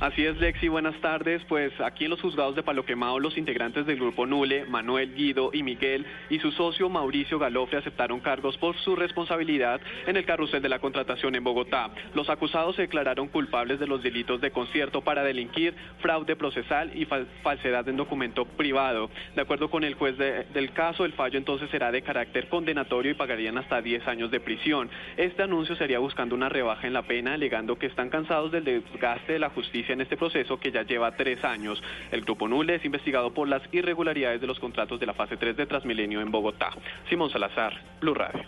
Así 0.00 0.24
es, 0.24 0.38
Lexi, 0.38 0.68
buenas 0.68 0.98
tardes. 1.02 1.42
Pues 1.46 1.78
aquí 1.78 2.04
en 2.04 2.10
los 2.10 2.22
juzgados 2.22 2.56
de 2.56 2.62
Palo 2.62 2.86
Quemado, 2.86 3.18
los 3.18 3.36
integrantes 3.36 3.84
del 3.84 3.96
grupo 3.96 4.24
Nule, 4.24 4.64
Manuel, 4.64 5.14
Guido 5.14 5.50
y 5.52 5.62
Miguel, 5.62 6.06
y 6.30 6.38
su 6.38 6.52
socio 6.52 6.88
Mauricio 6.88 7.38
Galofre 7.38 7.76
aceptaron 7.76 8.18
cargos 8.20 8.56
por 8.56 8.78
su 8.78 8.96
responsabilidad 8.96 9.78
en 10.06 10.16
el 10.16 10.24
carrusel 10.24 10.62
de 10.62 10.70
la 10.70 10.78
contratación 10.78 11.34
en 11.34 11.44
Bogotá. 11.44 11.90
Los 12.14 12.30
acusados 12.30 12.76
se 12.76 12.82
declararon 12.82 13.28
culpables 13.28 13.78
de 13.78 13.86
los 13.86 14.02
delitos 14.02 14.40
de 14.40 14.50
concierto 14.50 15.02
para 15.02 15.22
delinquir, 15.22 15.74
fraude 15.98 16.34
procesal 16.34 16.98
y 16.98 17.04
falsedad 17.42 17.86
en 17.86 17.98
documento 17.98 18.46
privado. 18.46 19.10
De 19.34 19.42
acuerdo 19.42 19.68
con 19.68 19.84
el 19.84 19.96
juez 19.96 20.16
del 20.16 20.72
caso, 20.72 21.04
el 21.04 21.12
fallo 21.12 21.36
entonces 21.36 21.68
será 21.68 21.92
de 21.92 22.00
carácter 22.00 22.48
condenatorio 22.48 23.12
y 23.12 23.16
pagarían 23.16 23.58
hasta 23.58 23.82
10 23.82 24.08
años 24.08 24.30
de 24.30 24.40
prisión. 24.40 24.88
Este 25.18 25.42
anuncio 25.42 25.76
sería 25.76 25.98
buscando 25.98 26.34
una 26.34 26.48
rebaja 26.48 26.86
en 26.86 26.94
la 26.94 27.02
pena, 27.02 27.34
alegando 27.34 27.76
que 27.78 27.84
están 27.84 28.08
cansados 28.08 28.50
del 28.50 28.64
desgaste 28.64 29.34
de 29.34 29.38
la 29.38 29.50
justicia 29.50 29.89
en 29.92 30.00
este 30.00 30.16
proceso 30.16 30.58
que 30.58 30.72
ya 30.72 30.82
lleva 30.82 31.16
tres 31.16 31.44
años. 31.44 31.82
El 32.10 32.22
Grupo 32.22 32.48
Nule 32.48 32.76
es 32.76 32.84
investigado 32.84 33.32
por 33.32 33.48
las 33.48 33.62
irregularidades 33.72 34.40
de 34.40 34.46
los 34.46 34.58
contratos 34.58 35.00
de 35.00 35.06
la 35.06 35.14
fase 35.14 35.36
3 35.36 35.56
de 35.56 35.66
Transmilenio 35.66 36.20
en 36.20 36.30
Bogotá. 36.30 36.70
Simón 37.08 37.30
Salazar, 37.30 37.72
Blue 38.00 38.14
Radio. 38.14 38.44